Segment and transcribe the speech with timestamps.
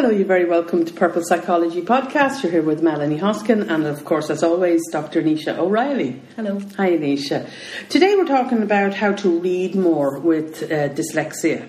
[0.00, 2.44] Hello, you're very welcome to Purple Psychology Podcast.
[2.44, 5.22] You're here with Melanie Hoskin and, of course, as always, Dr.
[5.22, 6.22] Nisha O'Reilly.
[6.36, 6.60] Hello.
[6.76, 7.50] Hi, Nisha.
[7.88, 11.68] Today we're talking about how to read more with uh, dyslexia.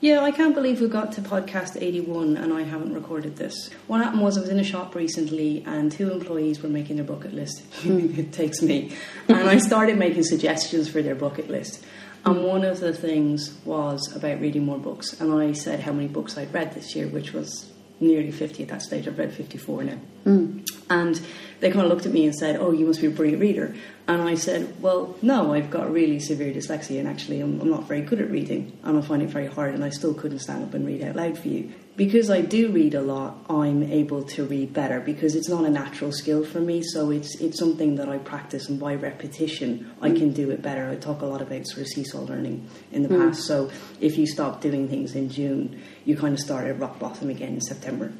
[0.00, 3.70] Yeah, I can't believe we got to podcast 81 and I haven't recorded this.
[3.86, 7.04] What happened was I was in a shop recently and two employees were making their
[7.04, 7.62] bucket list.
[7.84, 8.96] it takes me.
[9.28, 11.84] And I started making suggestions for their bucket list.
[12.24, 15.18] And one of the things was about reading more books.
[15.20, 18.68] And I said how many books I'd read this year, which was nearly 50 at
[18.68, 19.08] that stage.
[19.08, 19.98] I've read 54 now.
[20.24, 20.66] Mm.
[20.90, 21.20] And
[21.60, 23.74] they kind of looked at me and said, Oh, you must be a brilliant reader.
[24.06, 27.88] And I said, Well, no, I've got really severe dyslexia, and actually, I'm, I'm not
[27.88, 30.64] very good at reading, and I find it very hard, and I still couldn't stand
[30.64, 31.72] up and read out loud for you.
[31.98, 35.68] Because I do read a lot, I'm able to read better because it's not a
[35.68, 40.10] natural skill for me, so it's it's something that I practice, and by repetition, I
[40.12, 40.88] can do it better.
[40.88, 43.18] I talk a lot about sort of seesaw learning in the Mm.
[43.18, 43.68] past, so
[44.00, 45.64] if you stop doing things in June,
[46.04, 48.12] you kind of start at rock bottom again in September.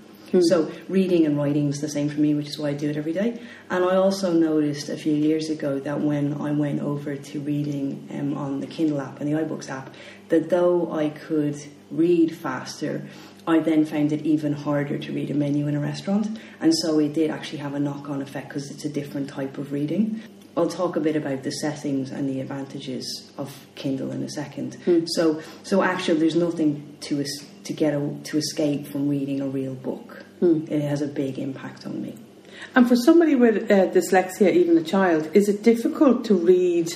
[0.51, 2.99] So reading and writing is the same for me, which is why I do it
[2.99, 3.41] every day.
[3.71, 8.07] And I also noticed a few years ago that when I went over to reading
[8.13, 9.95] um, on the Kindle app and the iBooks app,
[10.29, 11.57] that though I could
[11.91, 13.09] read faster,
[13.49, 16.39] I then found it even harder to read a menu in a restaurant.
[16.61, 19.57] And so it did actually have a knock on effect because it's a different type
[19.57, 20.21] of reading.
[20.57, 24.77] I'll talk a bit about the settings and the advantages of Kindle in a second.
[25.07, 29.49] So, so actually, there's nothing to es- to get a, to escape from reading a
[29.49, 30.25] real book.
[30.71, 32.17] It has a big impact on me.
[32.75, 36.93] And for somebody with uh, dyslexia, even a child, is it difficult to read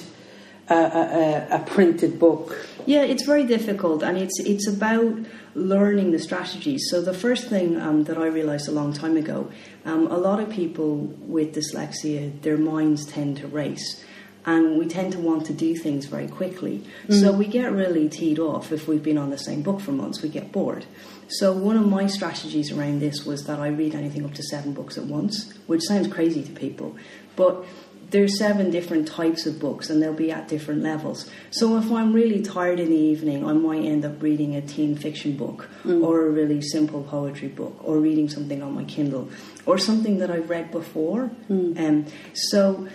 [0.69, 2.66] a, a, a printed book?
[2.86, 5.14] Yeah, it's very difficult, and it's it's about
[5.55, 6.86] learning the strategies.
[6.91, 9.50] So the first thing um, that I realised a long time ago,
[9.84, 14.05] um, a lot of people with dyslexia, their minds tend to race.
[14.44, 16.83] And we tend to want to do things very quickly.
[17.08, 20.20] So we get really teed off if we've been on the same book for months,
[20.20, 20.84] we get bored.
[21.28, 24.72] So one of my strategies around this was that I read anything up to seven
[24.72, 26.97] books at once, which sounds crazy to people.
[27.36, 27.64] But
[28.12, 31.28] there's seven different types of books and they'll be at different levels.
[31.50, 34.97] So if I'm really tired in the evening, I might end up reading a teen
[34.97, 39.28] fiction book or a really simple poetry book or reading something on my Kindle
[39.66, 41.31] or something that I've read before.
[41.50, 42.87] Um, so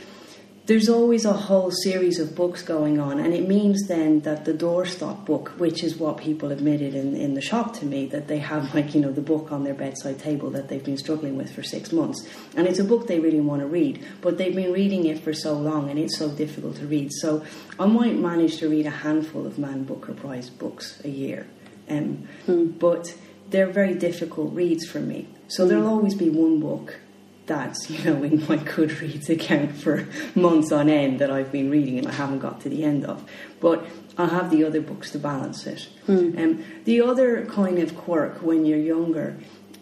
[0.68, 4.54] there's always a whole series of books going on, and it means then that the
[4.54, 8.40] doorstop book, which is what people admitted in, in the shop to me, that they
[8.40, 11.50] have like, you know, the book on their bedside table that they've been struggling with
[11.56, 12.28] for six months.
[12.56, 15.34] And it's a book they really want to read, but they've been reading it for
[15.34, 17.12] so long and it's so difficult to read.
[17.14, 17.46] So
[17.80, 21.48] I might manage to read a handful of Man Booker Prize books a year.
[21.90, 23.16] Um, But
[23.50, 25.28] they're very difficult reads for me.
[25.48, 27.00] So there'll always be one book
[27.47, 31.97] that's you know in my Goodreads account for months on end that I've been reading
[31.97, 33.28] and I haven't got to the end of.
[33.59, 33.88] But
[34.18, 35.88] I'll have the other books to balance it.
[36.07, 39.38] Um, the other kind of quirk when you're younger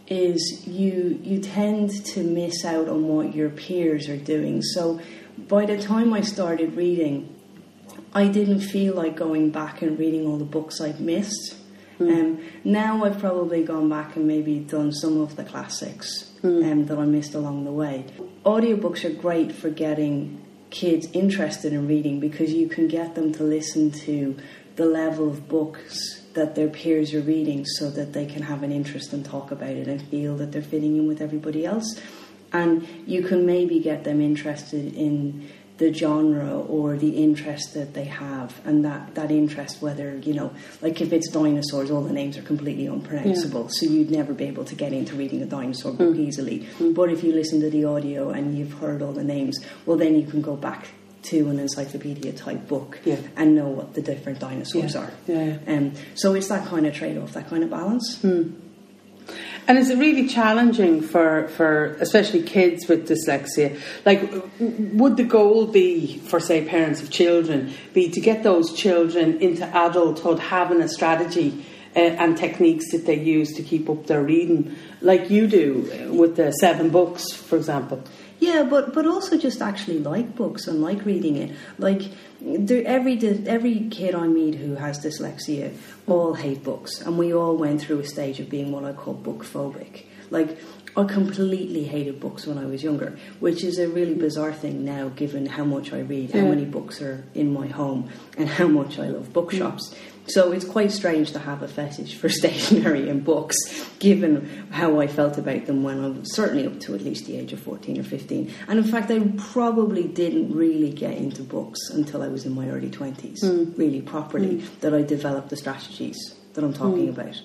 [0.08, 4.62] is you you tend to miss out on what your peers are doing.
[4.62, 5.02] So
[5.38, 7.36] by the time I started reading,
[8.14, 11.58] I didn't feel like going back and reading all the books I'd missed.
[11.98, 16.98] Um, now I've probably gone back and maybe done some of the classics um, that
[16.98, 18.06] I missed along the way.
[18.46, 23.44] Audiobooks are great for getting kids interested in reading because you can get them to
[23.44, 24.38] listen to
[24.76, 28.72] the level of books that their peers are reading so that they can have an
[28.72, 32.00] interest and talk about it and feel that they're fitting in with everybody else.
[32.52, 38.06] And you can maybe get them interested in the genre or the interest that they
[38.06, 42.38] have and that, that interest whether you know like if it's dinosaurs all the names
[42.38, 43.68] are completely unpronounceable.
[43.70, 46.20] So you'd never be able to get into reading a dinosaur book mm.
[46.20, 46.60] easily.
[46.80, 46.96] Mm.
[46.96, 50.16] But if you listen to the audio and you've heard all the names well then
[50.20, 50.88] you can go back
[51.24, 53.18] to an encyclopedia type book Yeah.
[53.36, 55.02] and know what the different dinosaurs Yeah.
[55.02, 55.12] are.
[55.28, 58.52] Yeah, um, so it's that kind of trade-off that kind of balance hmm.
[59.68, 63.80] And is it really challenging for, for especially kids with dyslexia?
[64.06, 69.42] Like, would the goal be for, say, parents of children, be to get those children
[69.42, 71.66] into adulthood having a strategy
[71.96, 76.36] uh, and techniques that they use to keep up their reading, like you do with
[76.36, 78.04] the seven books, for example?
[78.46, 81.56] Yeah, but but also just actually like books and like reading it.
[81.80, 82.04] Like
[82.40, 85.74] there, every every kid I meet who has dyslexia
[86.06, 89.16] all hate books, and we all went through a stage of being what I call
[89.16, 90.04] book phobic.
[90.30, 90.60] Like
[90.96, 95.10] I completely hated books when I was younger, which is a really bizarre thing now,
[95.10, 99.00] given how much I read, how many books are in my home, and how much
[99.00, 99.90] I love bookshops.
[99.90, 99.98] Mm.
[100.28, 103.56] So it's quite strange to have a fetish for stationery and books,
[104.00, 107.38] given how I felt about them when I was certainly up to at least the
[107.38, 108.54] age of 14 or 15.
[108.68, 112.70] And in fact, I probably didn't really get into books until I was in my
[112.70, 113.80] early 20s, hmm.
[113.80, 114.80] really properly, hmm.
[114.82, 116.18] that I developed the strategies
[116.54, 117.20] that I'm talking hmm.
[117.20, 117.42] about.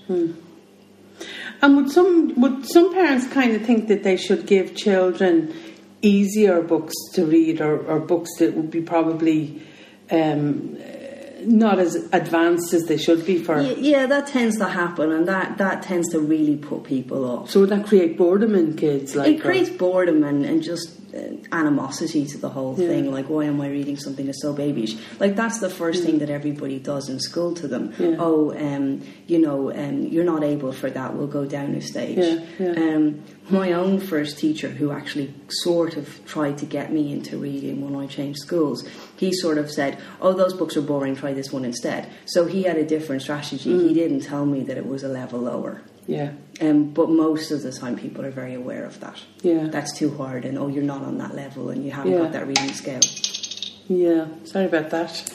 [1.63, 5.55] And would some would some parents kind of think that they should give children
[6.01, 9.63] easier books to read or, or books that would be probably
[10.11, 10.79] um,
[11.45, 13.61] not as advanced as they should be for.
[13.61, 17.51] Yeah, that tends to happen, and that, that tends to really put people off.
[17.51, 19.17] So would that create boredom in kids?
[19.17, 21.00] Like it creates boredom and, and just uh,
[21.53, 22.89] animosity to the whole Yeah.
[22.89, 23.13] thing.
[23.13, 24.97] Like, why am I reading something that's so babyish?
[25.19, 27.93] Like, that's the first thing that everybody does in school to them.
[27.99, 28.17] Yeah.
[28.19, 31.17] Oh, um, you know, um, you're not able for that.
[31.17, 32.41] We'll go down a stage.
[32.59, 32.73] Yeah.
[32.73, 33.21] Um,
[33.51, 38.01] my own first teacher, who actually sort of tried to get me into reading when
[38.01, 38.85] I changed schools,
[39.17, 41.17] he sort of said, "Oh, those books are boring.
[41.17, 43.71] Try this one instead." So he had a different strategy.
[43.75, 43.89] Mm.
[43.89, 45.83] He didn't tell me that it was a level lower.
[46.07, 49.19] Yeah, Um, but most of the time, people are very aware of that.
[49.43, 52.19] yeah, That's too hard, and oh, you're not on that level, and you haven't Yeah.
[52.19, 53.01] got that reading scale.
[53.89, 54.27] yeah.
[54.45, 55.33] Sorry about that.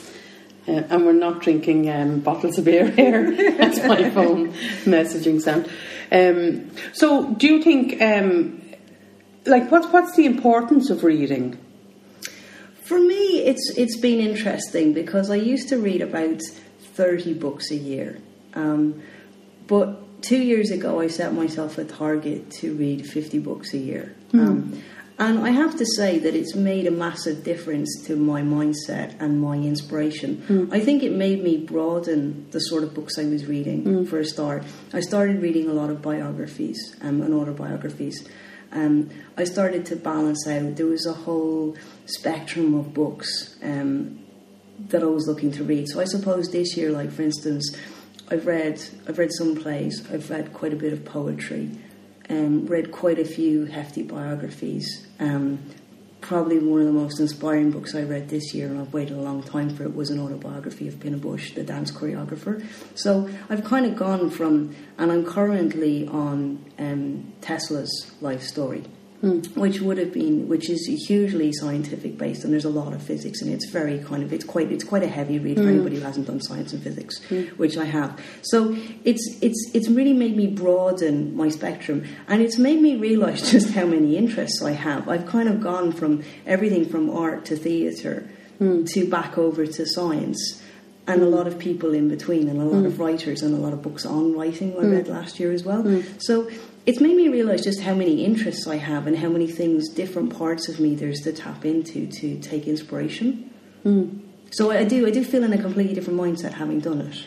[0.68, 3.30] Uh, and we're not drinking um, bottles of beer here.
[3.56, 4.52] That's my phone
[4.84, 5.68] messaging sound.
[6.12, 8.60] Um, so, do you think, um,
[9.46, 11.56] like, what's what's the importance of reading?
[12.82, 16.40] For me, it's it's been interesting because I used to read about
[16.94, 18.18] thirty books a year,
[18.54, 19.00] um,
[19.68, 24.14] but two years ago I set myself a target to read fifty books a year.
[24.32, 24.82] Um,
[25.18, 29.40] and I have to say that it's made a massive difference to my mindset and
[29.40, 30.68] my inspiration.
[30.70, 34.24] I think it made me broaden the sort of books I was reading for a
[34.26, 34.64] start.
[34.92, 38.28] I started reading a lot of biographies um, and autobiographies.
[38.72, 39.08] Um,
[39.38, 40.76] I started to balance out.
[40.76, 44.18] There was a whole spectrum of books um,
[44.90, 45.88] that I was looking to read.
[45.88, 47.74] So I suppose this year, like for instance,
[48.30, 50.04] I've read I've read some plays.
[50.12, 51.70] I've read quite a bit of poetry.
[52.28, 55.06] Um, read quite a few hefty biographies.
[55.20, 55.60] Um,
[56.20, 59.20] probably one of the most inspiring books I read this year, and I've waited a
[59.20, 62.66] long time for it, was an autobiography of Pina Bausch, the dance choreographer.
[62.96, 68.82] So I've kind of gone from, and I'm currently on um, Tesla's life story,
[69.22, 69.38] Hmm.
[69.54, 73.40] which would have been, which is hugely scientific based, and there's a lot of physics,
[73.40, 75.70] and it's very kind of, it's quite, it's quite a heavy read for hmm.
[75.70, 77.44] anybody who hasn't done science and physics, hmm.
[77.56, 78.20] which I have.
[78.42, 83.50] So it's, it's, it's really made me broaden my spectrum, and it's made me realise
[83.52, 85.08] just how many interests I have.
[85.08, 88.28] I've kind of gone from everything from art to theatre
[88.58, 90.62] to back over to science.
[91.08, 93.72] And a lot of people in between, and a lot of writers, and a lot
[93.72, 96.02] of books on writing I read last year as well.
[96.18, 96.50] So
[96.86, 100.36] it's made me realise just how many interests I have and how many things, different
[100.36, 103.50] parts of me, there's to tap into to take inspiration.
[103.82, 104.18] Hmm.
[104.52, 107.26] So I do, I do feel in a completely different mindset having done it.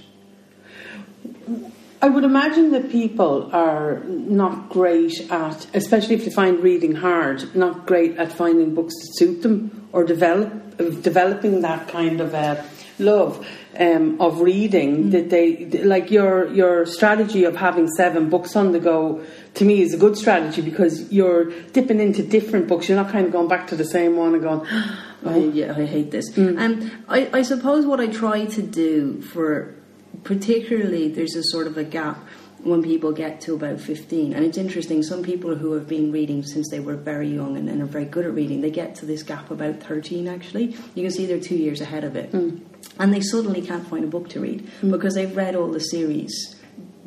[2.01, 7.53] I would imagine that people are not great at, especially if they find reading hard,
[7.55, 12.63] not great at finding books that suit them or develop developing that kind of uh,
[12.99, 13.45] love
[13.77, 15.09] um, of reading.
[15.09, 19.25] That they like your your strategy of having seven books on the go.
[19.55, 22.87] To me, is a good strategy because you're dipping into different books.
[22.87, 24.65] You're not kind of going back to the same one and going.
[25.25, 26.37] I, yeah, I hate this.
[26.37, 29.75] And I, I suppose what I try to do for,
[30.23, 32.17] particularly, there's a sort of a gap
[32.63, 34.33] when people get to about 15.
[34.33, 37.69] And it's interesting, some people who have been reading since they were very young and,
[37.69, 40.75] and are very good at reading, they get to this gap about 13 actually.
[40.93, 42.31] You can see they're two years ahead of it.
[42.31, 42.57] Hmm.
[42.97, 44.91] And they suddenly can't find a book to read hmm.
[44.91, 46.55] because they've read all the series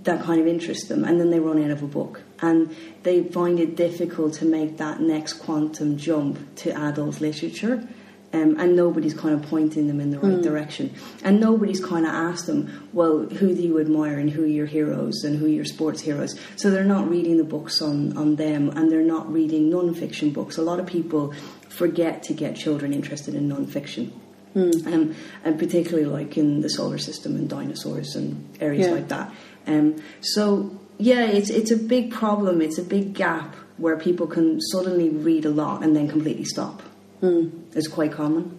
[0.05, 2.75] that kind of interest them and then they run out of a book and
[3.05, 7.87] they find it difficult to make that next quantum jump to adult literature
[8.35, 10.93] um, and nobody's kind of pointing them in the right direction
[11.25, 14.67] and nobody's kind of asked them well who do you admire and who are your
[14.67, 18.37] heroes and who are your sports heroes so they're not reading the books on, on
[18.37, 21.33] them and they're not reading non-fiction books a lot of people
[21.69, 24.13] forget to get children interested in non-fiction
[24.55, 28.93] um, and particularly like in the solar system and dinosaurs and areas Yeah.
[28.93, 29.33] like that.
[29.67, 32.61] Um, so yeah, it's it's a big problem.
[32.61, 36.83] It's a big gap where people can suddenly read a lot and then completely stop.
[37.23, 38.59] It's quite common.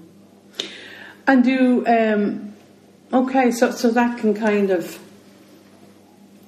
[1.27, 2.53] And do um,
[3.12, 5.00] okay, so so that can kind of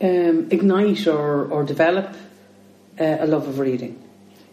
[0.01, 2.15] um, ignite or or develop
[2.99, 4.01] uh, a love of reading.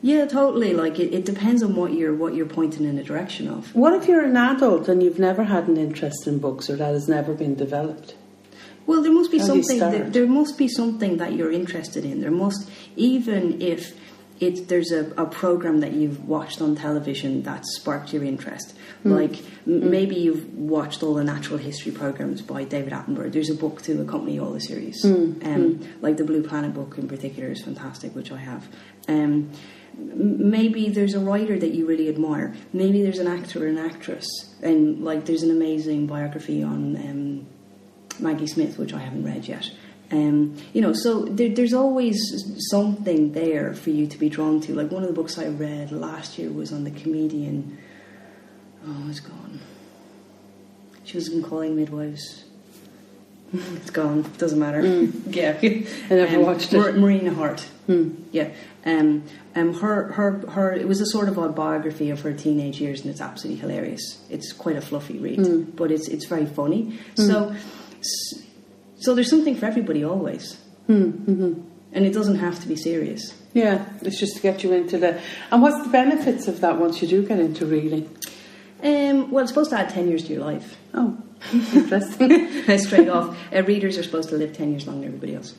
[0.05, 0.75] Yeah, totally.
[0.75, 3.75] Like it, it depends on what you're what you're pointing in the direction of.
[3.75, 6.93] What if you're an adult and you've never had an interest in books or that
[6.93, 8.17] has never been developed?
[8.85, 10.11] Well, there must be How something.
[10.11, 12.21] there must be something that you're interested in.
[12.21, 13.95] There must, even if
[14.43, 18.75] it there's a, a program that you've watched on television that sparked your interest.
[19.03, 19.13] Hmm.
[19.13, 23.33] Like m- maybe you've watched all the natural history programs by David Attenborough.
[23.33, 25.03] There's a book to accompany all the series.
[25.03, 25.33] Hmm.
[25.45, 28.69] Um, Like the Blue Planet book in particular is fantastic, which I have.
[29.09, 29.51] Um,
[29.97, 32.55] maybe there's a writer that you really admire.
[32.73, 34.27] Maybe there's an actor or an actress,
[34.63, 37.47] and like there's an amazing biography on um,
[38.19, 39.71] Maggie Smith, which I haven't read yet.
[40.13, 42.17] Um, you know, so there, there's always
[42.71, 44.75] something there for you to be drawn to.
[44.75, 47.79] Like one of the books I read last year was on the comedian.
[48.87, 49.61] Oh, it's gone.
[51.05, 52.45] She was in Calling Midwives.
[53.77, 54.23] It's gone.
[54.39, 54.81] Doesn't matter.
[55.29, 56.79] Yeah, I never Um, watched it.
[56.79, 57.61] Mar- Marina Hart.
[57.87, 58.11] Hmm.
[58.33, 58.51] Yeah.
[58.87, 60.73] Um, um, her, her, her.
[60.73, 64.23] It was a sort of a biography of her teenage years, and it's absolutely hilarious.
[64.31, 65.63] It's quite a fluffy read, Hmm.
[65.77, 66.99] but it's it's very funny.
[67.15, 67.55] So,
[68.01, 68.43] s-
[69.03, 70.55] so there's something for everybody always,
[70.87, 71.61] Hmm, mm-hmm.
[71.93, 73.35] and it doesn't have to be serious.
[73.55, 75.21] Yeah, it's just to get you into the.
[75.51, 78.09] And what's the benefits of that once you do get into reading?
[78.83, 80.77] Um, well, it's supposed to add ten years to your life.
[80.95, 81.19] Oh,
[81.53, 82.63] interesting.
[82.79, 85.55] Straight off, uh, readers are supposed to live ten years longer than everybody else.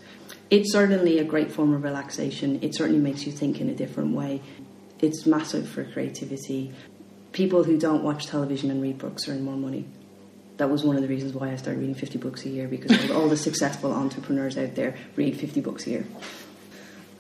[0.50, 2.60] It's certainly a great form of relaxation.
[2.62, 4.42] It certainly makes you think in a different way.
[5.00, 6.74] It's massive for creativity.
[7.32, 9.86] People who don't watch television and read books earn more money.
[10.58, 13.10] That was one of the reasons why I started reading 50 books a year because
[13.10, 16.06] all, all the successful entrepreneurs out there read 50 books a year.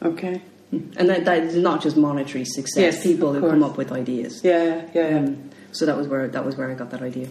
[0.02, 0.42] okay.
[0.72, 4.42] And that, that is not just monetary success, Yes, people who come up with ideas.
[4.44, 4.64] Yeah,
[4.94, 5.18] yeah, yeah.
[5.20, 7.28] Um, so that was where that was where I got that idea.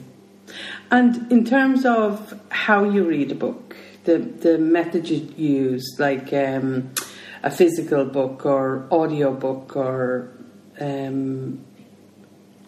[0.92, 6.32] And in terms of how you read a book, the the method you use, like
[6.32, 6.92] um,
[7.42, 10.30] a physical book or audio book or
[10.80, 11.64] um,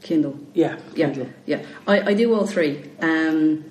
[0.04, 0.38] Kindle.
[0.52, 1.28] yeah, Yeah, Kindle.
[1.46, 1.64] yeah.
[1.88, 2.88] I, I do all three.
[3.00, 3.64] Um,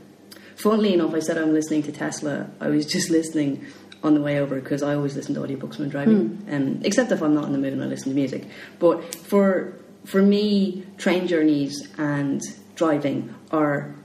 [0.57, 2.49] funnily enough, I said I'm listening to Tesla.
[2.59, 3.65] I was just listening
[4.03, 7.11] on the way over because I always listen to audiobooks when I'm driving, um, except
[7.11, 8.45] if I'm not in the mood and I listen to music.
[8.79, 9.73] But for
[10.05, 12.41] for me, train journeys and
[12.75, 13.95] driving are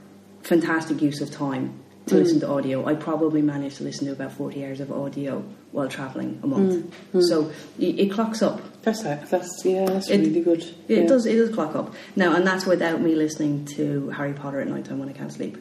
[0.43, 1.78] fantastic use of time
[2.09, 2.85] to listen to audio.
[2.85, 6.93] I probably manage to listen to about 40 hours of audio while traveling a month.
[7.21, 8.61] So it, it clocks up.
[8.81, 10.63] That's that's yeah, that's It- really good.
[10.87, 11.05] It yeah.
[11.05, 11.25] does.
[11.25, 14.85] It does clock up now, and that's without me listening to Harry Potter at night
[14.85, 15.57] time when I can't sleep.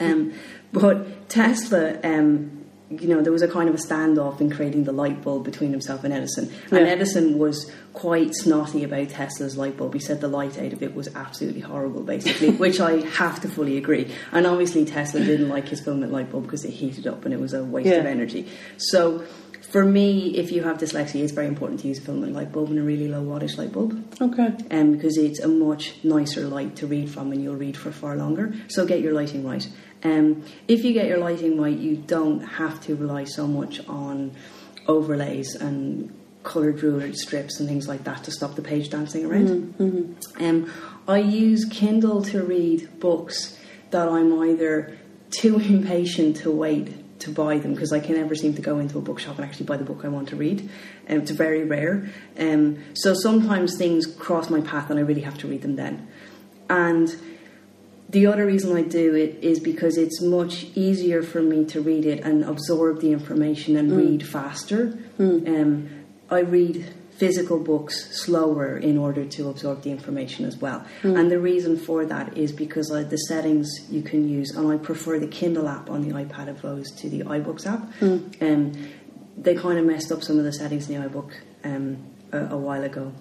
[0.00, 0.32] Um,
[0.72, 2.61] but Tesla, um,
[3.00, 5.70] you know, there was a kind of a standoff in creating the light bulb between
[5.70, 9.94] himself and Edison, and Edison was quite snotty about Tesla's light bulb.
[9.94, 13.48] He said the light out of it was absolutely horrible, basically, which I have to
[13.48, 14.12] fully agree.
[14.32, 17.40] And obviously, Tesla didn't like his filament light bulb because it heated up and it
[17.40, 17.96] was a waste Yeah.
[17.96, 18.48] of energy.
[18.76, 19.24] So.
[19.72, 22.68] For me, if you have dyslexia, it's very important to use a filament light bulb
[22.68, 24.54] and a really low wattage light bulb Okay.
[24.70, 28.14] um, because it's a much nicer light to read from and you'll read for far
[28.16, 28.54] longer.
[28.68, 29.66] So get your lighting right.
[30.04, 34.32] Um, if you get your lighting right, you don't have to rely so much on
[34.86, 39.74] overlays and coloured ruler strips and things like that to stop the page dancing around.
[39.78, 40.44] Mm-hmm.
[40.44, 40.70] Um,
[41.08, 43.58] I use Kindle to read books
[43.90, 44.98] that I'm either
[45.30, 48.98] too impatient to wait to buy them because I can never seem to go into
[48.98, 50.68] a bookshop and actually buy the book I want to read.
[51.08, 52.08] Um, it's very rare.
[52.38, 56.08] Um, so sometimes things cross my path and I really have to read them then.
[56.68, 57.14] And
[58.08, 62.04] the other reason I do it is because it's much easier for me to read
[62.04, 64.98] it and absorb the information and read faster.
[65.18, 65.88] Um,
[66.30, 70.84] I read physical books slower in order to absorb the information as well.
[71.18, 74.76] And the reason for that is because uh, the settings you can use, and I
[74.76, 77.82] prefer the Kindle app on the iPad opposed to the iBooks app.
[78.42, 78.62] Um,
[79.36, 81.30] they kind of messed up some of the settings in the iBook
[81.62, 81.84] um,
[82.32, 83.12] a, a while ago.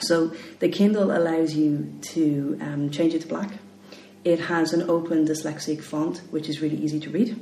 [0.00, 3.50] So the Kindle allows you to um, change it to black.
[4.22, 7.40] It has an open dyslexic font, which is really easy to read.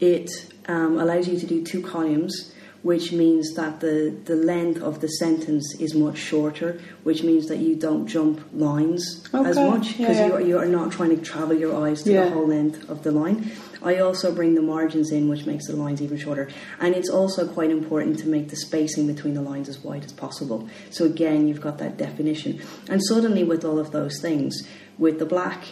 [0.00, 0.30] It
[0.66, 5.08] um, allows you to do two columns, which means that the, the length of the
[5.08, 10.26] sentence is much shorter, which means that you don't jump lines as much because yeah.
[10.26, 12.24] you, are, you are not trying to travel your eyes to Yeah.
[12.24, 13.50] the whole length of the line.
[13.82, 16.48] I also bring the margins in, which makes the lines even shorter.
[16.80, 20.12] And it's also quite important to make the spacing between the lines as wide as
[20.12, 20.68] possible.
[20.90, 22.60] So again, you've got that definition.
[22.88, 24.66] And suddenly, with all of those things,
[24.98, 25.64] with the black,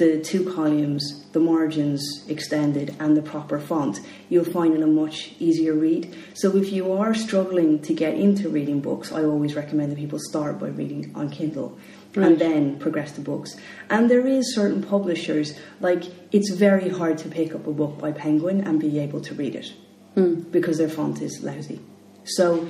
[0.00, 5.34] the two columns, the margins extended, and the proper font, you'll find it a much
[5.38, 6.16] easier read.
[6.32, 10.18] So if you are struggling to get into reading books, I always recommend that people
[10.18, 11.78] start by reading on Kindle
[12.16, 12.26] Right.
[12.26, 13.54] and then progress to books.
[13.88, 16.02] And there is certain publishers, like
[16.32, 19.54] it's very hard to pick up a book by Penguin and be able to read
[19.54, 19.72] it
[20.14, 20.40] hmm.
[20.50, 21.78] because their font is lousy.
[22.24, 22.68] So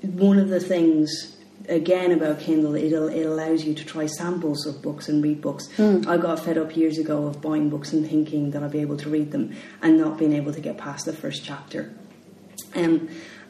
[0.00, 1.36] one of the things
[1.68, 5.68] again about Kindle, it'll, it allows you to try samples of books and read books.
[5.78, 8.96] I got fed up years ago of buying books and thinking that I'd be able
[8.98, 11.92] to read them and not being able to get past the first chapter.
[12.74, 13.08] Um,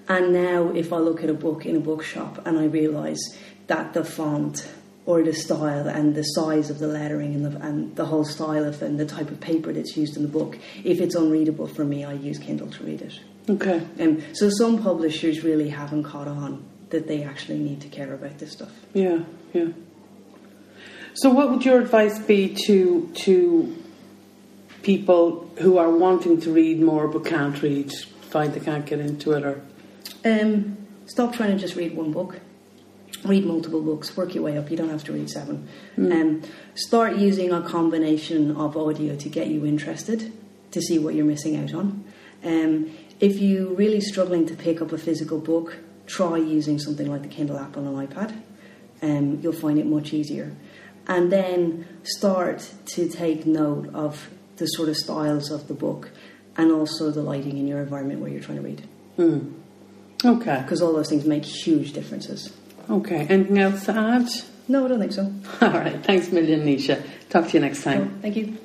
[0.08, 3.20] and now, if I look at a book in a bookshop and I realise
[3.68, 4.68] that the font
[5.06, 8.64] or the style and the size of the lettering and the, and the whole style
[8.64, 11.84] of and the type of paper that's used in the book, if it's unreadable for
[11.84, 13.20] me, I use Kindle to read it.
[13.48, 13.86] Okay.
[14.00, 18.38] Um, so some publishers really haven't caught on that they actually need to care about
[18.38, 18.72] this stuff.
[18.92, 19.20] Yeah,
[19.52, 19.68] yeah.
[21.14, 23.76] So, what would your advice be to to
[24.82, 27.92] people who are wanting to read more but can't read,
[28.22, 29.60] find they can't get into it, or
[30.24, 32.40] Um, stop trying to just read one book.
[33.24, 34.16] Read multiple books.
[34.16, 34.70] Work your way up.
[34.70, 35.68] You don't have to read seven.
[35.98, 36.42] Um,
[36.74, 40.32] start using a combination of audio to get you interested,
[40.70, 42.04] to see what you're missing out on.
[42.44, 45.76] Um, if you're really struggling to pick up a physical book,
[46.10, 48.40] try using something like the Kindle app on an iPad.
[49.02, 50.54] Um, you'll find it much easier.
[51.06, 56.10] And then start to take note of the sort of styles of the book
[56.56, 58.86] and also the lighting in your environment where you're trying to read
[60.24, 62.52] okay, because all those things make huge differences.
[62.88, 63.26] okay.
[63.28, 64.28] Anything else to add?
[64.68, 65.32] No, I don't think so.
[65.60, 66.02] All right.
[66.04, 67.02] Thanks a million, Nisha.
[67.28, 68.04] Talk to you next time.
[68.04, 68.56] No, thank you.